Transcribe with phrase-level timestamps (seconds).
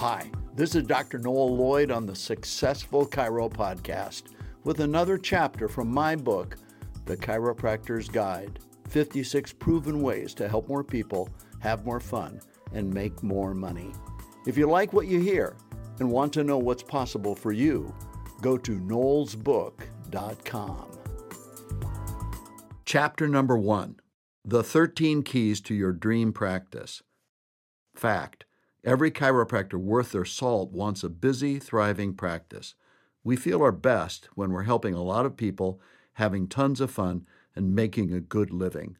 [0.00, 1.18] Hi, this is Dr.
[1.18, 4.22] Noel Lloyd on the Successful Chiro Podcast
[4.64, 6.56] with another chapter from my book,
[7.04, 11.28] The Chiropractor's Guide 56 Proven Ways to Help More People
[11.58, 12.40] Have More Fun
[12.72, 13.92] and Make More Money.
[14.46, 15.54] If you like what you hear
[15.98, 17.94] and want to know what's possible for you,
[18.40, 20.90] go to noelsbook.com.
[22.86, 23.96] Chapter number one
[24.46, 27.02] The 13 Keys to Your Dream Practice.
[27.94, 28.46] Fact
[28.82, 32.74] Every chiropractor worth their salt wants a busy, thriving practice.
[33.22, 35.80] We feel our best when we're helping a lot of people,
[36.14, 38.96] having tons of fun, and making a good living.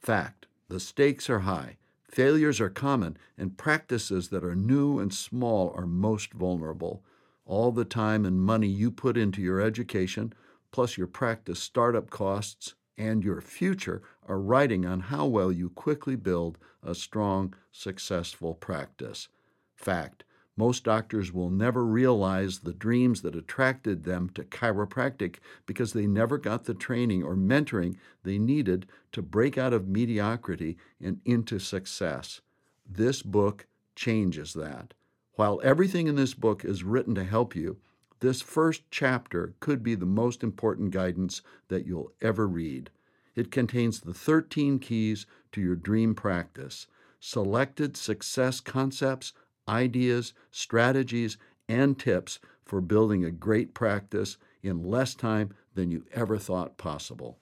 [0.00, 1.76] Fact The stakes are high,
[2.10, 7.04] failures are common, and practices that are new and small are most vulnerable.
[7.46, 10.32] All the time and money you put into your education,
[10.72, 16.16] plus your practice startup costs, and your future are writing on how well you quickly
[16.16, 19.28] build a strong, successful practice.
[19.76, 20.24] Fact
[20.56, 25.36] most doctors will never realize the dreams that attracted them to chiropractic
[25.66, 30.76] because they never got the training or mentoring they needed to break out of mediocrity
[31.00, 32.40] and into success.
[32.88, 34.94] This book changes that.
[35.34, 37.78] While everything in this book is written to help you,
[38.20, 42.90] this first chapter could be the most important guidance that you'll ever read.
[43.34, 46.86] It contains the 13 keys to your dream practice,
[47.20, 49.32] selected success concepts,
[49.68, 51.36] ideas, strategies,
[51.68, 57.38] and tips for building a great practice in less time than you ever thought possible.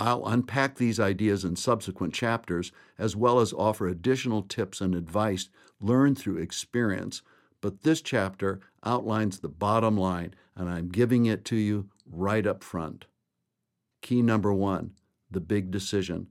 [0.00, 5.48] I'll unpack these ideas in subsequent chapters, as well as offer additional tips and advice
[5.80, 7.22] learned through experience
[7.60, 12.62] but this chapter outlines the bottom line, and I'm giving it to you right up
[12.62, 13.06] front.
[14.00, 14.92] Key number one
[15.30, 16.28] the big decision.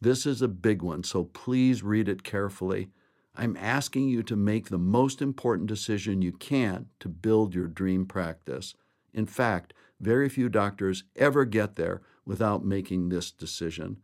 [0.00, 2.88] This is a big one, so please read it carefully.
[3.36, 8.04] I'm asking you to make the most important decision you can to build your dream
[8.04, 8.74] practice.
[9.14, 13.98] In fact, very few doctors ever get there without making this decision.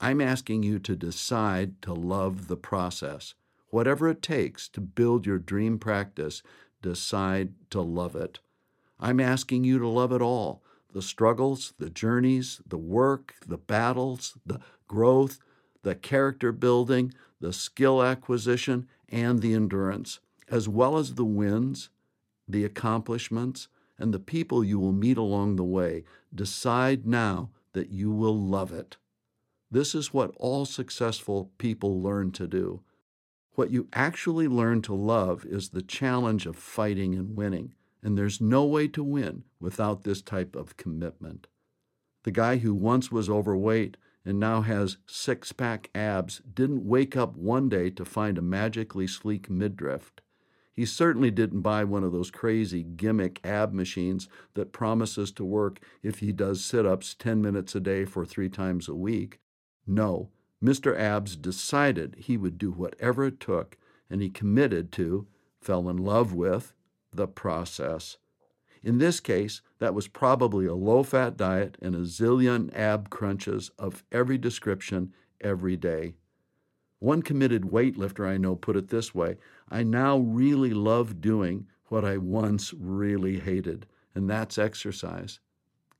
[0.00, 3.34] I'm asking you to decide to love the process.
[3.68, 6.42] Whatever it takes to build your dream practice,
[6.82, 8.40] decide to love it.
[9.00, 10.62] I'm asking you to love it all
[10.92, 15.38] the struggles, the journeys, the work, the battles, the growth,
[15.82, 21.90] the character building, the skill acquisition, and the endurance, as well as the wins,
[22.48, 26.04] the accomplishments, and the people you will meet along the way.
[26.34, 28.96] Decide now that you will love it.
[29.70, 32.82] This is what all successful people learn to do.
[33.54, 38.40] What you actually learn to love is the challenge of fighting and winning, and there's
[38.40, 41.46] no way to win without this type of commitment.
[42.24, 47.36] The guy who once was overweight and now has six pack abs didn't wake up
[47.36, 50.12] one day to find a magically sleek midriff.
[50.74, 55.80] He certainly didn't buy one of those crazy gimmick ab machines that promises to work
[56.02, 59.40] if he does sit ups 10 minutes a day for three times a week.
[59.86, 60.30] No,
[60.62, 60.96] Mr.
[60.96, 63.76] Abs decided he would do whatever it took,
[64.08, 65.26] and he committed to,
[65.60, 66.72] fell in love with,
[67.12, 68.16] the process.
[68.82, 73.70] In this case, that was probably a low fat diet and a zillion ab crunches
[73.78, 76.14] of every description every day.
[76.98, 79.36] One committed weightlifter I know put it this way
[79.68, 85.40] I now really love doing what I once really hated, and that's exercise.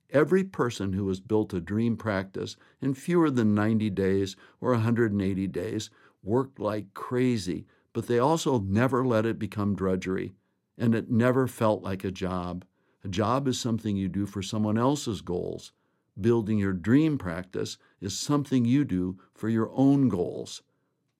[0.09, 5.47] Every person who has built a dream practice in fewer than 90 days or 180
[5.47, 5.89] days
[6.21, 10.33] worked like crazy, but they also never let it become drudgery,
[10.77, 12.65] and it never felt like a job.
[13.03, 15.71] A job is something you do for someone else's goals.
[16.19, 20.61] Building your dream practice is something you do for your own goals.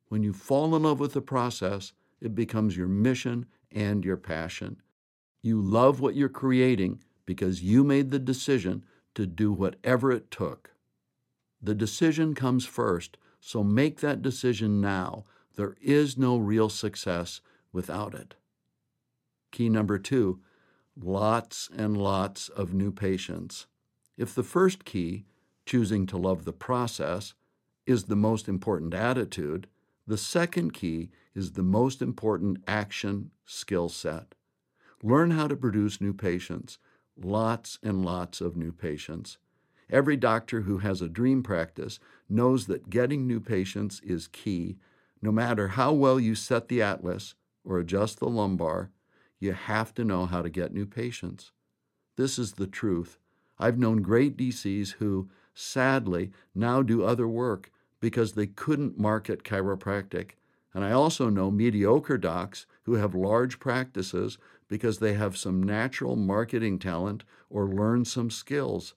[0.08, 4.82] When you fall in love with the process, it becomes your mission and your passion.
[5.42, 8.84] You love what you're creating because you made the decision
[9.16, 10.72] to do whatever it took.
[11.62, 15.26] The decision comes first, so make that decision now.
[15.56, 17.42] There is no real success
[17.72, 18.36] without it.
[19.54, 20.40] Key number two
[21.00, 23.68] lots and lots of new patients.
[24.18, 25.26] If the first key,
[25.64, 27.36] choosing to love the process,
[27.86, 29.68] is the most important attitude,
[30.08, 34.34] the second key is the most important action skill set.
[35.04, 36.80] Learn how to produce new patients
[37.16, 39.38] lots and lots of new patients.
[39.88, 44.78] Every doctor who has a dream practice knows that getting new patients is key.
[45.22, 48.90] No matter how well you set the atlas or adjust the lumbar,
[49.44, 51.52] you have to know how to get new patients.
[52.16, 53.20] This is the truth.
[53.60, 60.32] I've known great DCs who, sadly, now do other work because they couldn't market chiropractic,
[60.74, 66.16] And I also know mediocre docs who have large practices because they have some natural
[66.16, 68.96] marketing talent or learned some skills.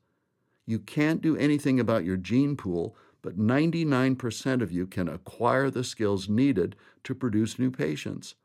[0.65, 5.85] You can't do anything about your gene pool, but 99% of you can acquire the
[5.85, 8.37] skills needed to produce new patients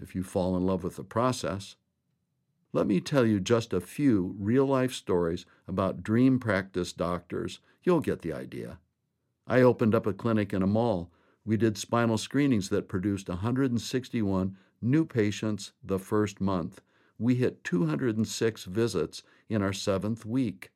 [0.00, 1.76] if you fall in love with the process.
[2.72, 7.60] Let me tell you just a few real life stories about dream practice doctors.
[7.82, 8.78] You'll get the idea.
[9.46, 11.10] I opened up a clinic in a mall.
[11.44, 16.80] We did spinal screenings that produced 161 new patients the first month.
[17.18, 20.70] We hit 206 visits in our seventh week.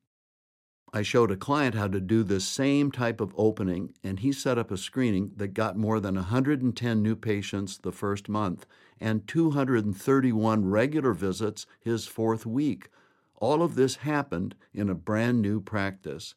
[0.93, 4.59] I showed a client how to do this same type of opening, and he set
[4.59, 8.67] up a screening that got more than 110 new patients the first month
[9.01, 12.89] and 231 regular visits his fourth week.
[13.37, 16.35] All of this happened in a brand new practice.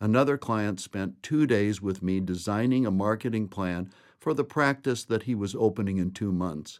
[0.00, 3.90] Another client spent two days with me designing a marketing plan
[4.20, 6.78] for the practice that he was opening in two months.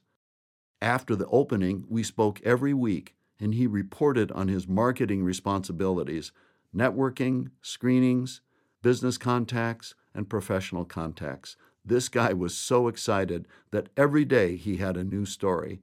[0.81, 6.31] After the opening, we spoke every week, and he reported on his marketing responsibilities
[6.75, 8.41] networking, screenings,
[8.83, 11.57] business contacts, and professional contacts.
[11.85, 15.81] This guy was so excited that every day he had a new story.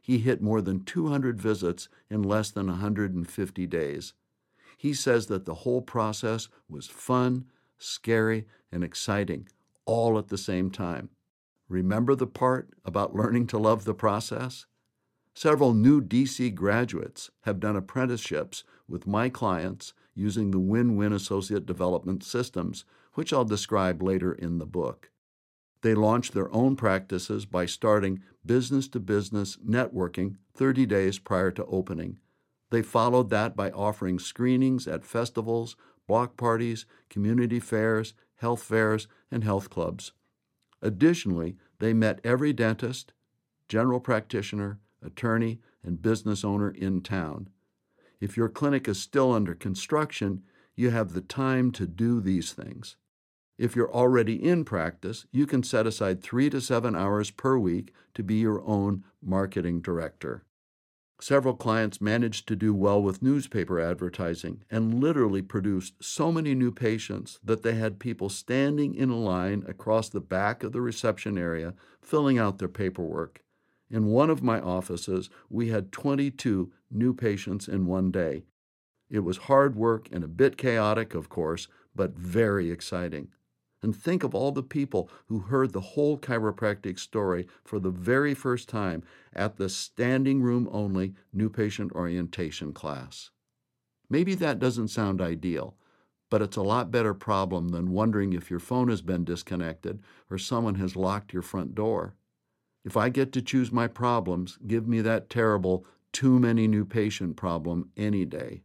[0.00, 4.14] He hit more than 200 visits in less than 150 days.
[4.76, 7.46] He says that the whole process was fun,
[7.76, 9.48] scary, and exciting,
[9.84, 11.10] all at the same time.
[11.68, 14.66] Remember the part about learning to love the process?
[15.34, 21.64] Several new DC graduates have done apprenticeships with my clients using the Win Win Associate
[21.64, 22.84] Development Systems,
[23.14, 25.10] which I'll describe later in the book.
[25.82, 31.64] They launched their own practices by starting business to business networking 30 days prior to
[31.66, 32.18] opening.
[32.70, 35.76] They followed that by offering screenings at festivals,
[36.06, 40.12] block parties, community fairs, health fairs, and health clubs.
[40.82, 43.12] Additionally, they met every dentist,
[43.68, 47.48] general practitioner, attorney, and business owner in town.
[48.20, 50.42] If your clinic is still under construction,
[50.74, 52.96] you have the time to do these things.
[53.58, 57.92] If you're already in practice, you can set aside three to seven hours per week
[58.14, 60.44] to be your own marketing director.
[61.20, 66.70] Several clients managed to do well with newspaper advertising and literally produced so many new
[66.70, 71.36] patients that they had people standing in a line across the back of the reception
[71.36, 73.42] area filling out their paperwork.
[73.90, 78.44] In one of my offices, we had 22 new patients in one day.
[79.10, 83.28] It was hard work and a bit chaotic, of course, but very exciting
[83.82, 88.34] and think of all the people who heard the whole chiropractic story for the very
[88.34, 89.02] first time
[89.32, 93.30] at the standing room only new patient orientation class.
[94.10, 95.76] Maybe that doesn't sound ideal,
[96.30, 100.38] but it's a lot better problem than wondering if your phone has been disconnected or
[100.38, 102.14] someone has locked your front door.
[102.84, 107.36] If I get to choose my problems, give me that terrible too many new patient
[107.36, 108.62] problem any day.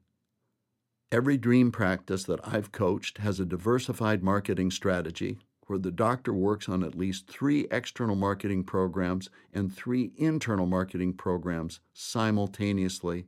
[1.11, 5.37] Every dream practice that I've coached has a diversified marketing strategy
[5.67, 11.13] where the doctor works on at least three external marketing programs and three internal marketing
[11.13, 13.25] programs simultaneously.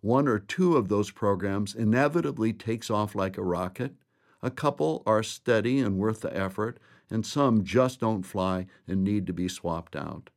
[0.00, 3.94] One or two of those programs inevitably takes off like a rocket.
[4.42, 6.78] A couple are steady and worth the effort,
[7.10, 10.30] and some just don't fly and need to be swapped out.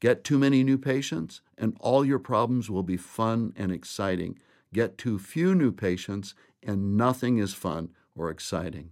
[0.00, 4.38] Get too many new patients, and all your problems will be fun and exciting
[4.72, 8.90] get too few new patients, and nothing is fun or exciting.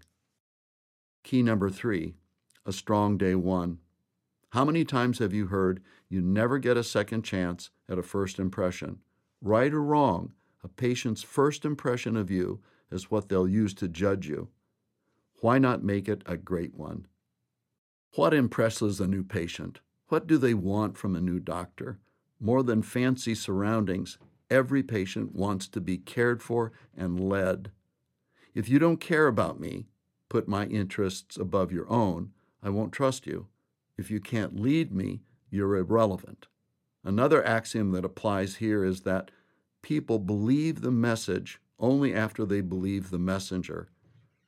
[1.23, 2.14] Key number three
[2.66, 3.78] a strong day one.
[4.50, 8.38] How many times have you heard you never get a second chance at a first
[8.38, 8.99] impression?
[9.40, 14.28] Right or wrong, a patient's first impression of you is what they'll use to judge
[14.28, 14.49] you.
[15.40, 17.06] Why not make it a great one?
[18.14, 19.80] What impresses a new patient?
[20.09, 21.99] What do they want from a new doctor?
[22.40, 24.18] More than fancy surroundings,
[24.50, 27.70] Every patient wants to be cared for and led.
[28.52, 29.87] If you don't care about me,
[30.28, 33.47] put my interests above your own, I won't trust you.
[33.97, 36.49] If you can't lead me, you're irrelevant.
[37.04, 39.30] Another axiom that applies here is that
[39.82, 43.88] people believe the message only after they believe the messenger.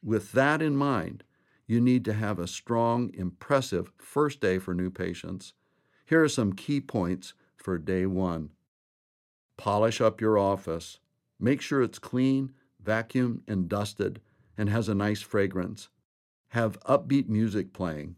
[0.04, 1.22] With that in mind,
[1.66, 5.54] you need to have a strong, impressive first day for new patients.
[6.04, 8.50] Here are some key points for day one.
[9.56, 10.98] Polish up your office.
[11.38, 12.52] Make sure it's clean,
[12.84, 14.20] vacuumed, and dusted,
[14.58, 15.88] and has a nice fragrance.
[16.48, 18.16] Have upbeat music playing.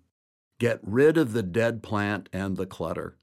[0.59, 3.19] Get rid of the dead plant and the clutter.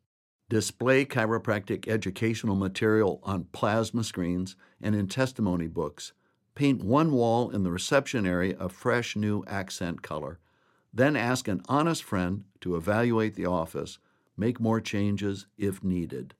[0.50, 6.14] Display chiropractic educational material on plasma screens and in testimony books.
[6.54, 10.40] Paint one wall in the reception area a fresh new accent color.
[10.94, 14.00] Then ask an honest friend to evaluate the office,
[14.36, 16.34] make more changes if needed.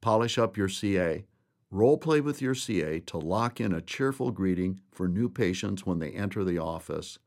[0.00, 1.24] Polish up your CA.
[1.70, 5.98] Role play with your CA to lock in a cheerful greeting for new patients when
[5.98, 7.18] they enter the office.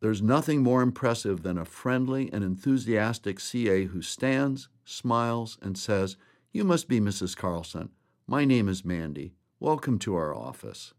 [0.00, 6.16] There's nothing more impressive than a friendly and enthusiastic CA who stands, smiles, and says,
[6.52, 7.36] You must be Mrs.
[7.36, 7.90] Carlson.
[8.26, 9.34] My name is Mandy.
[9.60, 10.94] Welcome to our office.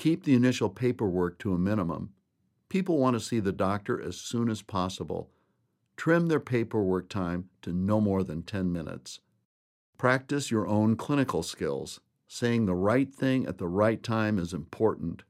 [0.00, 2.14] Keep the initial paperwork to a minimum.
[2.70, 5.28] People want to see the doctor as soon as possible.
[5.94, 9.20] Trim their paperwork time to no more than 10 minutes.
[9.98, 12.00] Practice your own clinical skills.
[12.26, 15.22] Saying the right thing at the right time is important.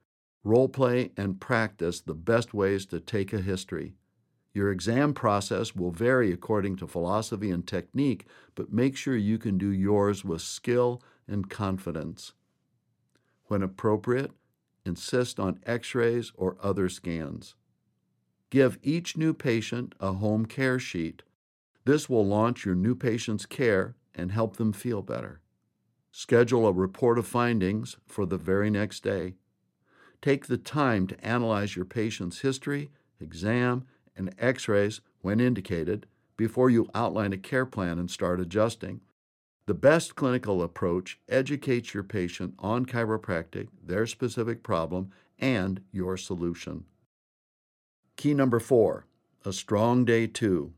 [0.44, 3.94] Role play and practice the best ways to take a history.
[4.54, 8.24] Your exam process will vary according to philosophy and technique,
[8.54, 12.34] but make sure you can do yours with skill and confidence.
[13.46, 14.30] When appropriate,
[14.84, 17.54] insist on x rays or other scans.
[18.50, 21.22] Give each new patient a home care sheet.
[21.84, 25.40] This will launch your new patient's care and help them feel better.
[26.10, 29.34] Schedule a report of findings for the very next day.
[30.20, 36.06] Take the time to analyze your patient's history, exam, and x rays when indicated
[36.37, 39.00] before you outline a care plan and start adjusting.
[39.70, 46.86] The best clinical approach educates your patient on chiropractic, their specific problem, and your solution.
[48.16, 49.06] Key number four
[49.44, 50.72] a strong day two.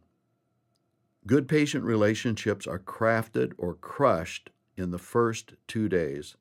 [1.26, 6.36] Good patient relationships are crafted or crushed in the first two days.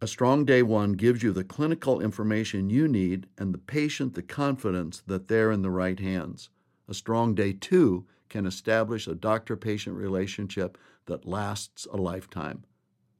[0.00, 4.22] A strong day one gives you the clinical information you need and the patient the
[4.22, 6.50] confidence that they're in the right hands.
[6.86, 12.64] A strong day two can establish a doctor patient relationship that lasts a lifetime.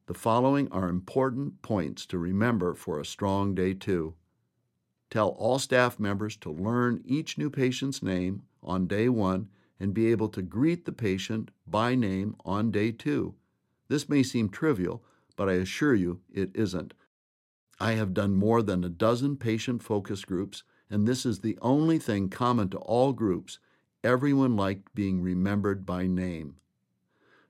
[0.06, 4.14] The following are important points to remember for a strong day two.
[5.10, 9.48] Tell all staff members to learn each new patient's name on day one
[9.80, 13.34] and be able to greet the patient by name on day two.
[13.88, 15.04] This may seem trivial,
[15.36, 16.94] but I assure you it isn't.
[17.78, 21.98] I have done more than a dozen patient focus groups, and this is the only
[21.98, 23.58] thing common to all groups.
[24.02, 26.56] Everyone liked being remembered by name.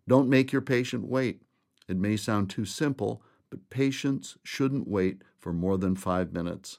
[0.09, 1.43] Don't make your patient wait.
[1.89, 6.79] It may sound too simple, but patients shouldn't wait for more than five minutes.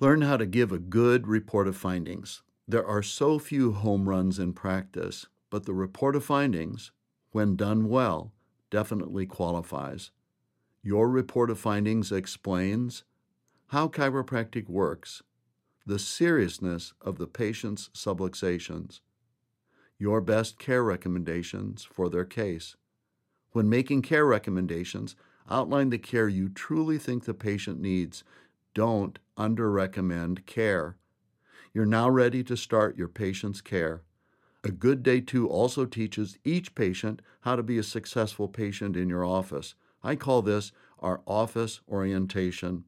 [0.00, 2.42] Learn how to give a good report of findings.
[2.66, 6.90] There are so few home runs in practice, but the report of findings,
[7.30, 8.32] when done well,
[8.70, 10.10] definitely qualifies.
[10.82, 13.04] Your report of findings explains
[13.68, 15.22] how chiropractic works,
[15.86, 19.00] the seriousness of the patient's subluxations,
[19.98, 22.76] your best care recommendations for their case.
[23.52, 25.14] When making care recommendations,
[25.48, 28.24] outline the care you truly think the patient needs.
[28.74, 30.96] Don't under recommend care.
[31.72, 34.02] You're now ready to start your patient's care.
[34.64, 39.08] A good day two also teaches each patient how to be a successful patient in
[39.08, 39.74] your office.
[40.02, 42.84] I call this our office orientation.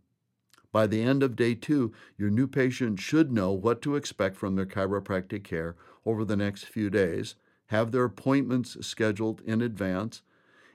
[0.77, 4.57] By the end of day two, your new patient should know what to expect from
[4.57, 7.35] their chiropractic care over the next few days,
[7.69, 10.21] have their appointments scheduled in advance,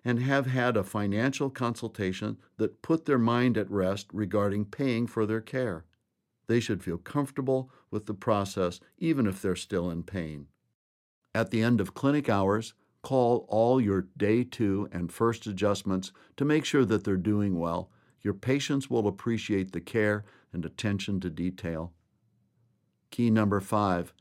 [0.04, 5.28] and have had a financial consultation that put their mind at rest regarding paying for
[5.28, 5.86] their care.
[6.48, 10.48] They should feel comfortable with the process even if they're still in pain.
[11.36, 16.44] At the end of clinic hours, call all your day two and first adjustments to
[16.44, 17.92] make sure that they're doing well.
[18.22, 20.24] Your patients will appreciate the care
[20.54, 21.92] and attention to detail.
[23.10, 24.14] Key number five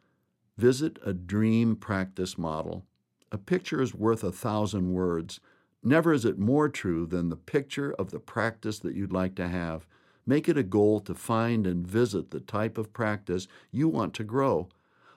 [0.57, 2.85] visit a dream practice model.
[3.33, 5.41] A picture is worth a thousand words.
[5.83, 9.49] Never is it more true than the picture of the practice that you'd like to
[9.49, 9.87] have.
[10.27, 14.25] Make it a goal to find and visit the type of practice you want to
[14.25, 14.69] grow,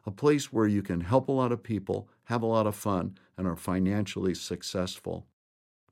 [0.05, 3.17] a place where you can help a lot of people, have a lot of fun,
[3.37, 5.25] and are financially successful.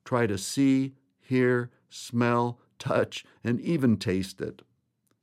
[0.05, 4.63] Try to see, hear, smell, touch, and even taste it.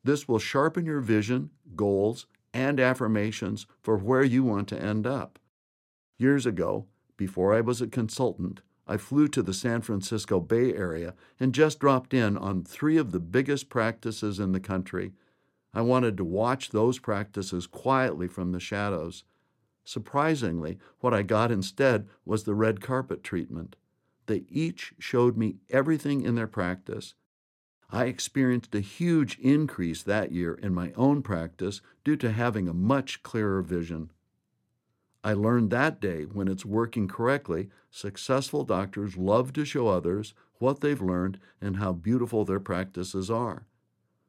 [0.04, 5.38] This will sharpen your vision, goals, and affirmations for where you want to end up.
[6.16, 6.86] Years ago,
[7.16, 11.78] before I was a consultant, I flew to the San Francisco Bay Area and just
[11.78, 15.12] dropped in on three of the biggest practices in the country.
[15.74, 19.24] I wanted to watch those practices quietly from the shadows.
[19.84, 23.76] Surprisingly, what I got instead was the red carpet treatment.
[24.26, 27.14] They each showed me everything in their practice.
[27.90, 32.74] I experienced a huge increase that year in my own practice due to having a
[32.74, 34.10] much clearer vision.
[35.24, 40.80] I learned that day when it's working correctly, successful doctors love to show others what
[40.80, 43.66] they've learned and how beautiful their practices are.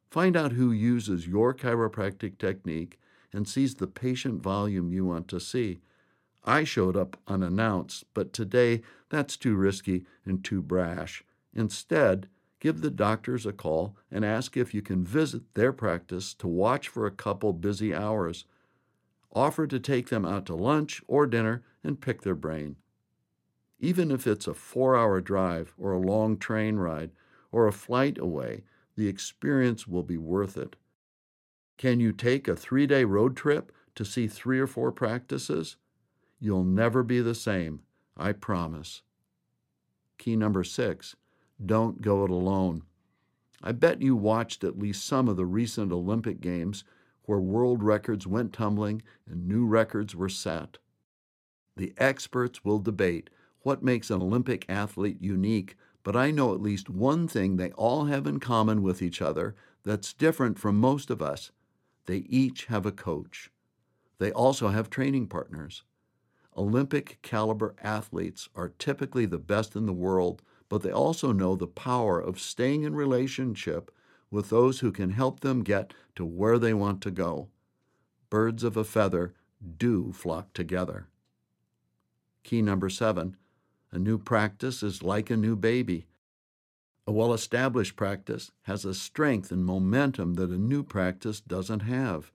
[0.09, 2.99] Find out who uses your chiropractic technique
[3.31, 5.81] and sees the patient volume you want to see.
[6.43, 11.23] I showed up unannounced, but today that's too risky and too brash.
[11.53, 12.27] Instead,
[12.59, 16.87] give the doctors a call and ask if you can visit their practice to watch
[16.87, 18.45] for a couple busy hours.
[19.33, 22.75] Offer to take them out to lunch or dinner and pick their brain.
[23.79, 27.11] Even if it's a four hour drive or a long train ride
[27.51, 28.63] or a flight away,
[28.95, 30.75] the experience will be worth it.
[31.77, 35.77] Can you take a three day road trip to see three or four practices?
[36.39, 37.81] You'll never be the same,
[38.17, 39.01] I promise.
[40.17, 41.15] Key number six
[41.65, 42.83] don't go it alone.
[43.61, 46.83] I bet you watched at least some of the recent Olympic Games
[47.23, 50.77] where world records went tumbling and new records were set.
[51.75, 53.29] The experts will debate
[53.61, 58.05] what makes an Olympic athlete unique, but I know at least one thing they all
[58.05, 61.51] have in common with each other that's different from most of us.
[62.05, 63.51] They each have a coach.
[64.17, 65.83] They also have training partners.
[66.57, 71.67] Olympic caliber athletes are typically the best in the world, but they also know the
[71.67, 73.91] power of staying in relationship
[74.31, 77.49] with those who can help them get to where they want to go.
[78.29, 79.33] Birds of a feather
[79.77, 81.07] do flock together.
[82.43, 83.35] Key number seven
[83.91, 86.05] a new practice is like a new baby.
[87.07, 92.31] A well established practice has a strength and momentum that a new practice doesn't have.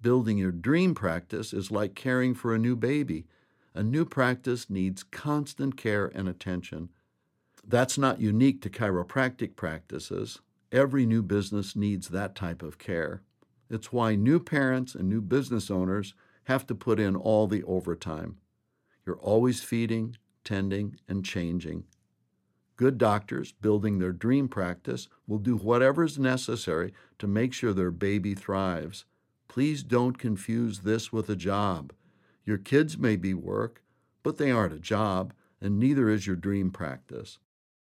[0.00, 3.26] Building your dream practice is like caring for a new baby.
[3.74, 6.90] A new practice needs constant care and attention.
[7.66, 10.40] That's not unique to chiropractic practices.
[10.70, 13.22] Every new business needs that type of care.
[13.70, 16.14] It's why new parents and new business owners
[16.44, 18.38] have to put in all the overtime.
[19.06, 21.84] You're always feeding, tending, and changing.
[22.76, 27.90] Good doctors building their dream practice will do whatever is necessary to make sure their
[27.90, 29.04] baby thrives.
[29.46, 31.92] Please don't confuse this with a job.
[32.44, 33.82] Your kids may be work,
[34.22, 37.38] but they aren't a job, and neither is your dream practice.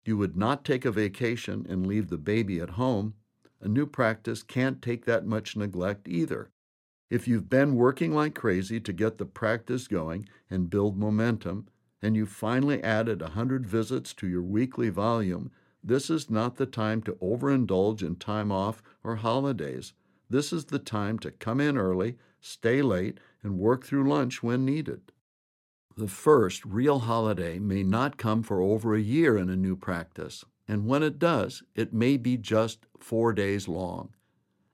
[0.06, 3.16] You would not take a vacation and leave the baby at home.
[3.60, 6.52] A new practice can't take that much neglect either.
[7.10, 11.68] If you've been working like crazy to get the practice going and build momentum,
[12.04, 15.50] and you've finally added a 100 visits to your weekly volume,
[15.84, 19.94] this is not the time to overindulge in time off or holidays.
[20.30, 24.66] This is the time to come in early, stay late, and work through lunch when
[24.66, 25.12] needed.
[25.98, 30.44] The first real holiday may not come for over a year in a new practice,
[30.68, 34.14] and when it does, it may be just four days long.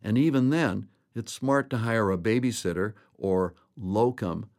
[0.01, 4.49] And even then, it's smart to hire a babysitter or locum.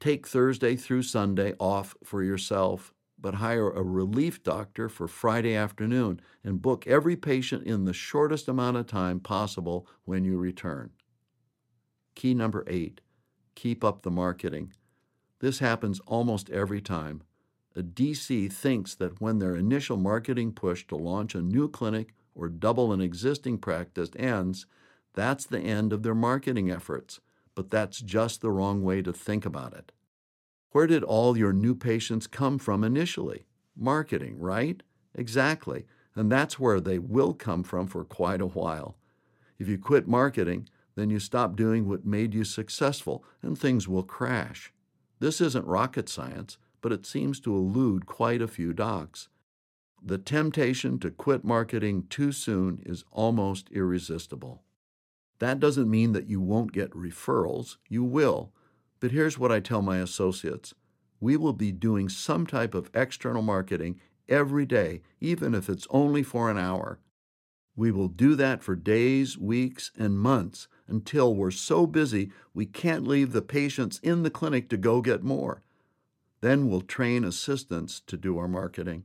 [0.00, 6.20] Take Thursday through Sunday off for yourself, but hire a relief doctor for Friday afternoon
[6.42, 10.90] and book every patient in the shortest amount of time possible when you return.
[12.16, 13.00] Key number eight
[13.54, 14.72] keep up the marketing.
[15.44, 17.20] This happens almost every time.
[17.76, 22.48] A DC thinks that when their initial marketing push to launch a new clinic or
[22.48, 24.64] double an existing practice ends,
[25.12, 27.20] that's the end of their marketing efforts.
[27.54, 29.92] But that's just the wrong way to think about it.
[30.70, 33.44] Where did all your new patients come from initially?
[33.76, 34.82] Marketing, right?
[35.14, 35.84] Exactly.
[36.14, 38.96] And that's where they will come from for quite a while.
[39.58, 44.04] If you quit marketing, then you stop doing what made you successful and things will
[44.04, 44.72] crash.
[45.24, 49.30] This isn't rocket science, but it seems to elude quite a few docs.
[50.04, 54.64] The temptation to quit marketing too soon is almost irresistible.
[55.38, 58.52] That doesn't mean that you won't get referrals, you will.
[59.00, 60.74] But here's what I tell my associates
[61.20, 66.22] we will be doing some type of external marketing every day, even if it's only
[66.22, 66.98] for an hour.
[67.76, 73.06] We will do that for days, weeks, and months until we're so busy we can't
[73.06, 75.62] leave the patients in the clinic to go get more.
[76.40, 79.04] Then we'll train assistants to do our marketing.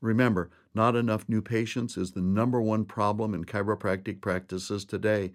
[0.00, 5.32] Remember, not enough new patients is the number one problem in chiropractic practices today.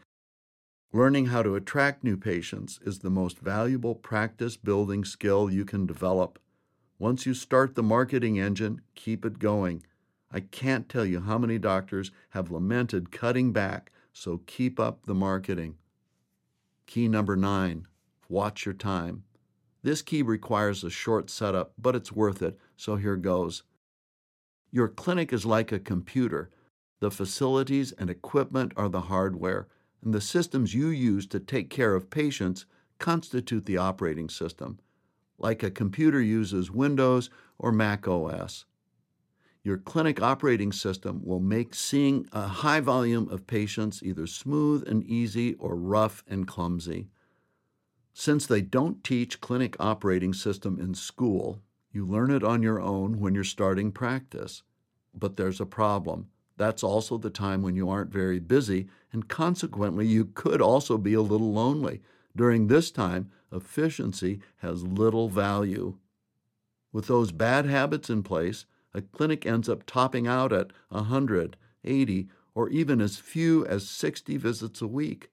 [0.93, 5.85] Learning how to attract new patients is the most valuable practice building skill you can
[5.85, 6.37] develop.
[6.99, 9.83] Once you start the marketing engine, keep it going.
[10.31, 15.15] I can't tell you how many doctors have lamented cutting back so keep up the
[15.15, 15.75] marketing.
[16.85, 17.87] Key number nine
[18.31, 19.23] watch your time.
[19.83, 23.63] This key requires a short setup, but it's worth it, so here goes.
[24.71, 26.49] Your clinic is like a computer.
[27.01, 29.67] The facilities and equipment are the hardware,
[30.01, 32.65] and the systems you use to take care of patients
[32.99, 34.79] constitute the operating system,
[35.37, 38.65] like a computer uses Windows or Mac OS.
[39.63, 45.03] Your clinic operating system will make seeing a high volume of patients either smooth and
[45.03, 47.09] easy or rough and clumsy.
[48.13, 53.19] Since they don't teach clinic operating system in school, you learn it on your own
[53.19, 54.63] when you're starting practice.
[55.13, 56.29] But there's a problem.
[56.57, 61.13] That's also the time when you aren't very busy, and consequently, you could also be
[61.13, 62.01] a little lonely.
[62.35, 65.97] During this time, efficiency has little value.
[66.91, 72.29] With those bad habits in place, a clinic ends up topping out at 100, 80,
[72.53, 75.29] or even as few as 60 visits a week.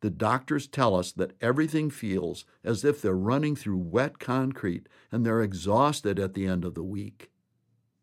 [0.00, 5.24] The doctors tell us that everything feels as if they're running through wet concrete and
[5.24, 7.30] they're exhausted at the end of the week.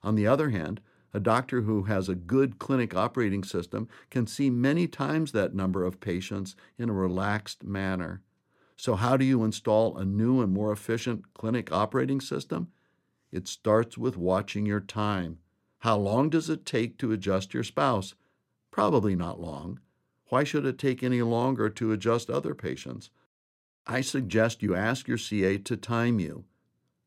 [0.01, 0.79] On the other hand,
[1.13, 5.83] a doctor who has a good clinic operating system can see many times that number
[5.83, 8.21] of patients in a relaxed manner.
[8.77, 12.69] So, how do you install a new and more efficient clinic operating system?
[13.31, 15.39] It starts with watching your time.
[15.79, 18.15] How long does it take to adjust your spouse?
[18.71, 19.79] Probably not long.
[20.29, 23.09] Why should it take any longer to adjust other patients?
[23.87, 26.45] I suggest you ask your CA to time you,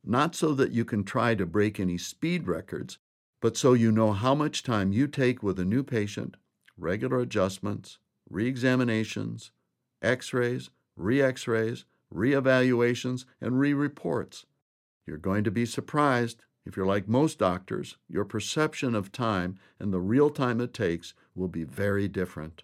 [0.04, 2.98] not so that you can try to break any speed records,
[3.40, 6.36] but so you know how much time you take with a new patient,
[6.76, 9.52] regular adjustments, re examinations,
[10.00, 14.46] x rays, re x rays, re evaluations, and re reports.
[15.06, 16.44] You're going to be surprised.
[16.64, 21.14] If you're like most doctors, your perception of time and the real time it takes
[21.34, 22.62] will be very different.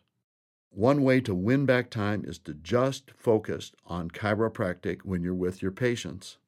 [0.71, 5.63] One way to win back time is to just focus on chiropractic when you're with
[5.63, 6.39] your patients.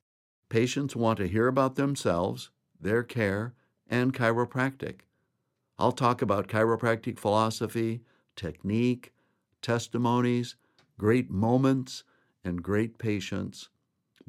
[0.49, 2.51] Patients want to hear about themselves,
[2.81, 3.55] their care,
[3.89, 5.01] and chiropractic.
[5.79, 8.03] I'll talk about chiropractic philosophy,
[8.37, 9.13] technique,
[9.63, 10.55] testimonies,
[10.99, 12.05] great moments,
[12.45, 13.71] and great patients.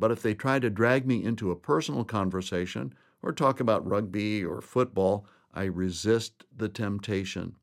[0.01, 4.43] But if they try to drag me into a personal conversation or talk about rugby
[4.43, 7.55] or football, I resist the temptation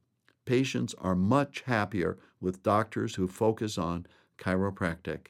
[0.49, 4.07] patients are much happier with doctors who focus on
[4.39, 5.27] chiropractic.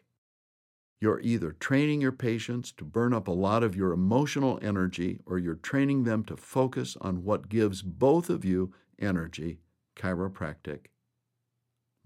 [1.00, 5.40] You're either training your patients to burn up a lot of your emotional energy or
[5.40, 9.58] you're training them to focus on what gives both of you energy
[9.96, 10.86] chiropractic.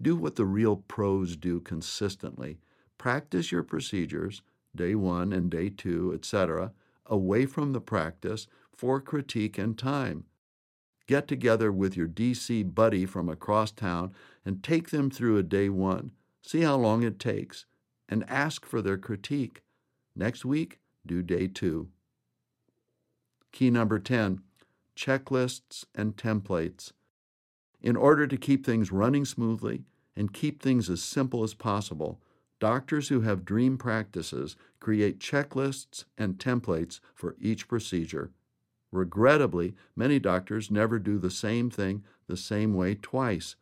[0.01, 2.57] Do what the real pros do consistently.
[2.97, 4.41] Practice your procedures,
[4.75, 6.71] day one and day two, etc.,
[7.05, 10.25] away from the practice for critique and time.
[11.05, 14.13] Get together with your DC buddy from across town
[14.45, 16.11] and take them through a day one.
[16.41, 17.65] See how long it takes
[18.07, 19.63] and ask for their critique.
[20.15, 21.89] Next week, do day two.
[23.51, 24.41] Key number 10
[24.95, 26.91] checklists and templates.
[27.81, 29.83] In order to keep things running smoothly
[30.15, 32.21] and keep things as simple as possible,
[32.59, 38.31] doctors who have dream practices create checklists and templates for each procedure.
[38.91, 43.55] Regrettably, many doctors never do the same thing the same way twice.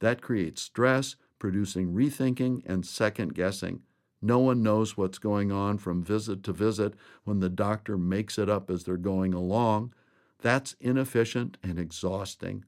[0.00, 3.82] That creates stress, producing rethinking and second guessing.
[4.20, 6.94] No one knows what's going on from visit to visit
[7.24, 9.92] when the doctor makes it up as they're going along.
[10.40, 12.64] That's inefficient and exhausting.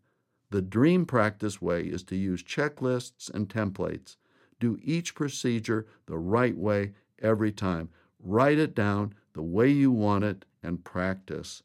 [0.50, 4.16] The dream practice way is to use checklists and templates.
[4.60, 7.90] Do each procedure the right way every time.
[8.18, 11.62] Write it down the way you want it and practice.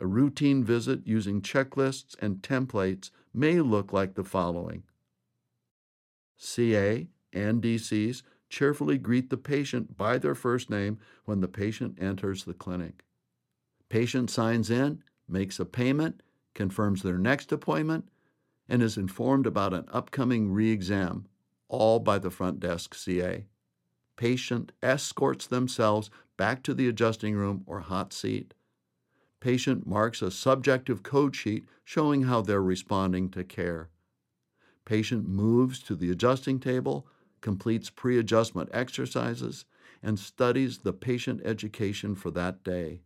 [0.00, 4.84] A routine visit using checklists and templates may look like the following
[6.36, 12.44] CA and DCs cheerfully greet the patient by their first name when the patient enters
[12.44, 13.04] the clinic.
[13.88, 16.22] Patient signs in, makes a payment,
[16.54, 18.08] confirms their next appointment,
[18.68, 21.26] and is informed about an upcoming re exam,
[21.68, 23.46] all by the front desk CA.
[24.16, 28.54] Patient escorts themselves back to the adjusting room or hot seat
[29.40, 33.88] patient marks a subjective code sheet showing how they're responding to care.
[34.84, 37.06] Patient moves to the adjusting table,
[37.40, 39.64] completes pre adjustment exercises,
[40.02, 43.00] and studies the patient education for that day.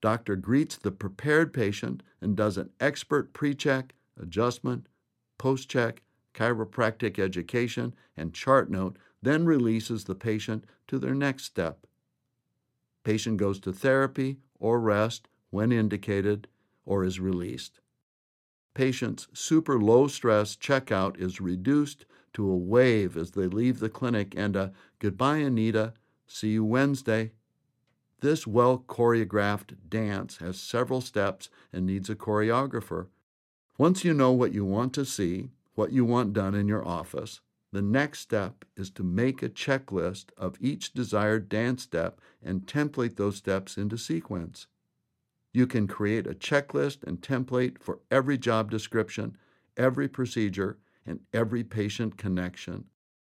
[0.00, 4.88] Doctor greets the prepared patient and does an expert pre check, adjustment,
[5.38, 6.02] post check,
[6.34, 11.86] chiropractic education, and chart note, then releases the patient to their next step.
[13.04, 16.48] Patient goes to therapy or rest when indicated
[16.84, 17.80] or is released.
[18.74, 24.34] Patients' super low stress checkout is reduced to a wave as they leave the clinic
[24.36, 25.92] and a goodbye, Anita,
[26.26, 27.32] see you Wednesday.
[28.20, 33.08] This well choreographed dance has several steps and needs a choreographer.
[33.76, 37.40] Once you know what you want to see, what you want done in your office,
[37.72, 43.16] the next step is to make a checklist of each desired dance step and template
[43.16, 44.66] those steps into sequence.
[45.54, 49.36] You can create a checklist and template for every job description,
[49.76, 52.84] every procedure, and every patient connection.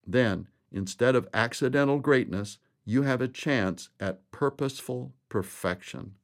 [0.06, 6.15] Then, instead of accidental greatness, you have a chance at purposeful perfection.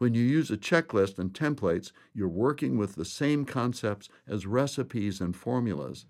[0.00, 5.20] When you use a checklist and templates, you're working with the same concepts as recipes
[5.20, 6.06] and formulas.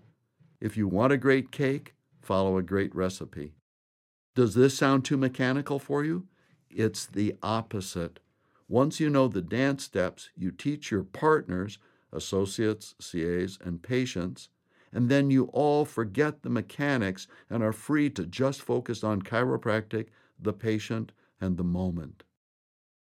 [0.61, 3.51] If you want a great cake, follow a great recipe.
[4.33, 6.25] Does this sound too mechanical for you?
[6.69, 8.21] It's the opposite.
[8.69, 11.77] Once you know the dance steps, you teach your partners,
[12.13, 14.47] associates, CAs, and patients,
[14.93, 20.07] and then you all forget the mechanics and are free to just focus on chiropractic,
[20.39, 22.23] the patient, and the moment.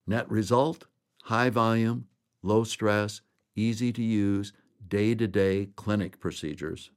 [0.08, 0.86] Net result
[1.24, 2.06] high volume,
[2.42, 3.20] low stress,
[3.54, 4.54] easy to use,
[4.88, 6.90] day to day clinic procedures.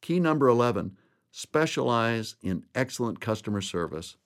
[0.00, 0.96] Key number 11
[1.32, 4.16] specialize in excellent customer service.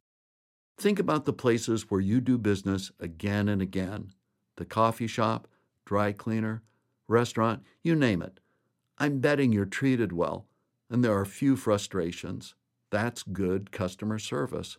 [0.76, 4.12] Think about the places where you do business again and again
[4.56, 5.48] the coffee shop,
[5.86, 6.62] dry cleaner,
[7.08, 8.40] restaurant, you name it.
[8.98, 10.46] I'm betting you're treated well,
[10.90, 12.54] and there are few frustrations.
[12.90, 14.76] That's good customer service.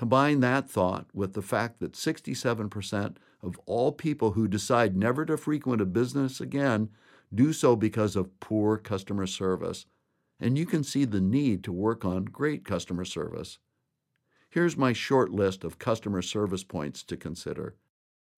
[0.00, 5.36] Combine that thought with the fact that 67% of all people who decide never to
[5.36, 6.88] frequent a business again
[7.34, 9.84] do so because of poor customer service,
[10.40, 13.58] and you can see the need to work on great customer service.
[14.48, 17.76] Here's my short list of customer service points to consider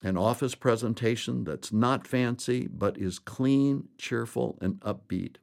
[0.02, 5.36] an office presentation that's not fancy but is clean, cheerful, and upbeat.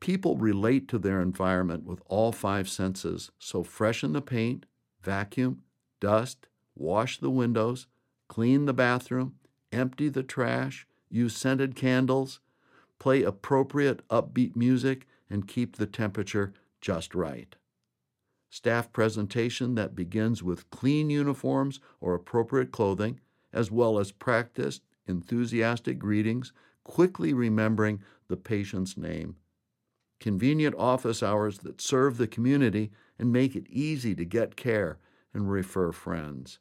[0.00, 4.64] People relate to their environment with all five senses, so freshen the paint,
[5.02, 5.62] vacuum,
[6.00, 7.86] dust, wash the windows,
[8.28, 9.34] clean the bathroom,
[9.72, 12.40] empty the trash, use scented candles,
[12.98, 17.56] play appropriate upbeat music, and keep the temperature just right.
[18.50, 23.20] Staff presentation that begins with clean uniforms or appropriate clothing
[23.52, 26.52] as well as practiced, enthusiastic greetings,
[26.84, 29.36] quickly remembering the patient's name.
[30.20, 34.98] Convenient office hours that serve the community and make it easy to get care
[35.34, 36.58] and refer friends.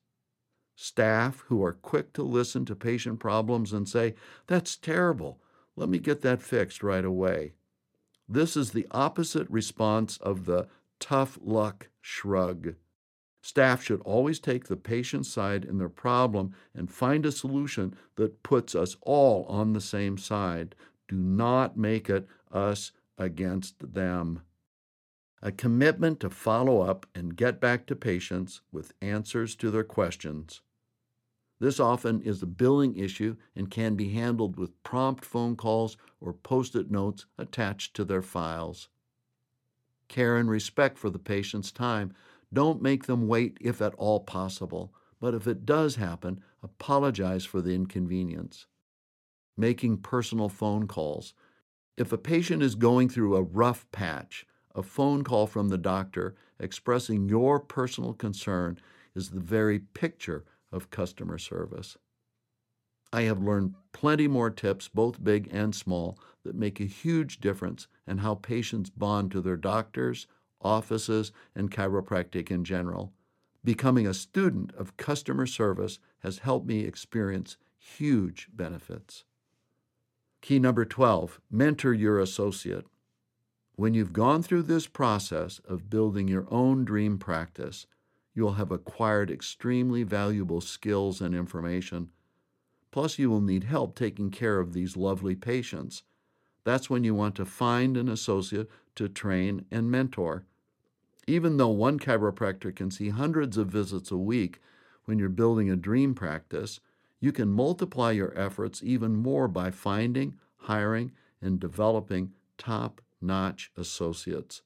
[0.76, 4.14] Staff who are quick to listen to patient problems and say,
[4.48, 5.40] That's terrible.
[5.76, 7.54] Let me get that fixed right away.
[8.30, 10.68] This is the opposite response of the
[11.00, 12.76] tough luck shrug.
[13.42, 18.44] Staff should always take the patient's side in their problem and find a solution that
[18.44, 20.76] puts us all on the same side.
[21.08, 24.42] Do not make it us against them.
[25.42, 30.62] A commitment to follow up and get back to patients with answers to their questions.
[31.60, 36.34] This often is a billing issue and can be handled with prompt phone calls or
[36.34, 38.90] post it notes attached to their files.
[40.08, 42.14] Care and respect for the patient's time
[42.54, 47.62] don't make them wait if at all possible, but if it does happen, apologize for
[47.62, 48.68] the inconvenience.
[49.56, 51.34] Making personal phone calls.
[51.98, 54.46] If a patient is going through a rough patch,
[54.78, 58.80] a phone call from the doctor expressing your personal concern
[59.16, 61.98] is the very picture of customer service.
[63.12, 67.88] I have learned plenty more tips, both big and small, that make a huge difference
[68.06, 70.28] in how patients bond to their doctors,
[70.62, 73.14] offices, and chiropractic in general.
[73.64, 79.24] Becoming a student of customer service has helped me experience huge benefits.
[80.42, 82.86] Key number 12 mentor your associate.
[83.78, 87.86] When you've gone through this process of building your own dream practice,
[88.34, 92.10] you'll have acquired extremely valuable skills and information.
[92.90, 96.02] Plus, you will need help taking care of these lovely patients.
[96.64, 100.44] That's when you want to find an associate to train and mentor.
[101.28, 104.60] Even though one chiropractor can see hundreds of visits a week
[105.06, 106.80] when you're building a dream practice,
[107.20, 111.12] you can multiply your efforts even more by finding, hiring,
[111.44, 114.62] and developing top notch associates.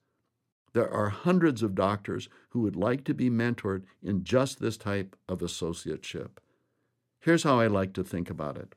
[0.72, 5.16] There are hundreds of doctors who would like to be mentored in just this type
[5.28, 6.38] of associateship.
[7.20, 8.74] Here's how I like to think about it.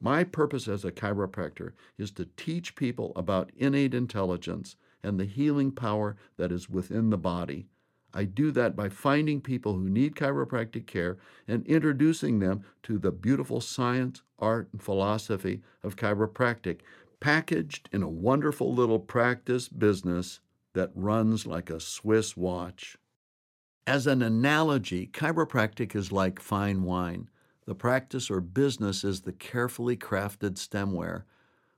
[0.00, 5.72] My purpose as a chiropractor is to teach people about innate intelligence and the healing
[5.72, 7.66] power that is within the body.
[8.14, 13.10] I do that by finding people who need chiropractic care and introducing them to the
[13.10, 16.80] beautiful science, art, and philosophy of chiropractic,
[17.20, 20.40] packaged in a wonderful little practice business
[20.74, 22.96] that runs like a Swiss watch.
[23.86, 27.30] As an analogy, chiropractic is like fine wine.
[27.66, 31.24] The practice or business is the carefully crafted stemware.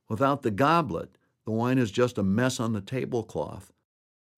[0.08, 3.72] Without the goblet, the wine is just a mess on the tablecloth.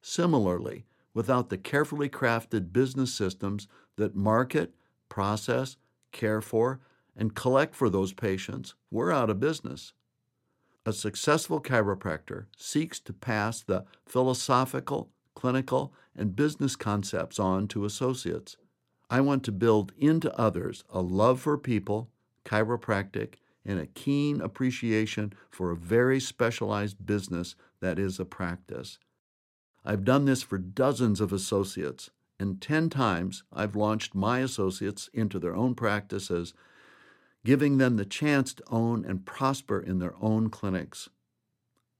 [0.02, 0.84] Similarly,
[1.14, 4.74] without the carefully crafted business systems that market,
[5.08, 5.76] process,
[6.10, 6.80] care for,
[7.16, 9.92] and collect for those patients, we're out of business.
[10.84, 18.56] A successful chiropractor seeks to pass the philosophical, clinical, and business concepts on to associates.
[19.08, 22.10] I want to build into others a love for people,
[22.44, 28.98] chiropractic, and a keen appreciation for a very specialized business that is a practice.
[29.84, 35.38] I've done this for dozens of associates, and 10 times I've launched my associates into
[35.38, 36.54] their own practices,
[37.44, 41.08] giving them the chance to own and prosper in their own clinics.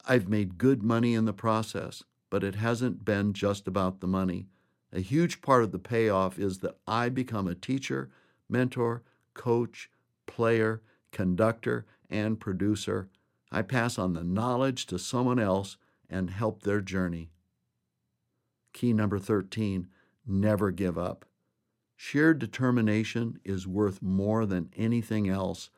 [0.07, 4.47] I've made good money in the process, but it hasn't been just about the money.
[4.93, 8.11] A huge part of the payoff is that I become a teacher,
[8.49, 9.03] mentor,
[9.35, 9.91] coach,
[10.27, 13.09] player, conductor, and producer.
[13.51, 15.77] I pass on the knowledge to someone else
[16.09, 17.31] and help their journey.
[18.73, 19.89] Key number 13
[20.27, 21.25] never give up.
[22.05, 25.71] Sheer determination is worth more than anything else.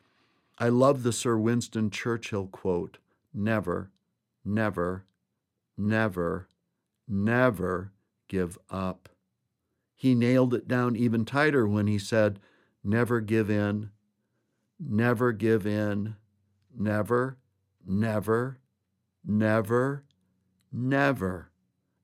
[0.56, 2.96] I love the Sir Winston Churchill quote
[3.34, 3.90] never,
[4.42, 5.04] never,
[5.76, 6.48] never,
[7.06, 7.92] never
[8.26, 9.10] give up.
[9.94, 12.40] He nailed it down even tighter when he said,
[12.82, 13.90] Never give in,
[14.80, 16.16] never give in,
[16.74, 17.36] never,
[17.86, 18.60] never,
[19.22, 20.04] never,
[20.72, 21.50] never.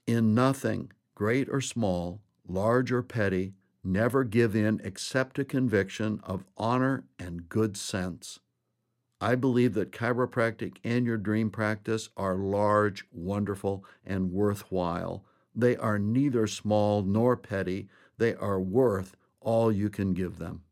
[0.06, 6.44] In nothing, great or small, large or petty, never give in except to conviction of
[6.56, 8.40] honor and good sense.
[9.20, 15.24] I believe that chiropractic and your dream practice are large, wonderful, and worthwhile.
[15.54, 17.88] They are neither small nor petty.
[18.16, 20.62] They are worth all you can give them.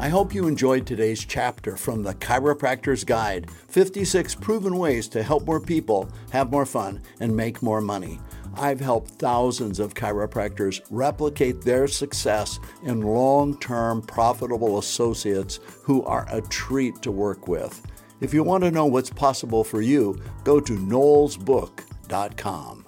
[0.00, 5.44] I hope you enjoyed today's chapter from the Chiropractor's Guide 56 Proven Ways to Help
[5.44, 8.20] More People Have More Fun and Make More Money.
[8.58, 16.26] I've helped thousands of chiropractors replicate their success in long term profitable associates who are
[16.30, 17.80] a treat to work with.
[18.20, 22.87] If you want to know what's possible for you, go to noelsbook.com.